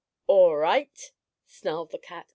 [0.25, 0.99] "All right!"
[1.45, 2.25] snarled the cat.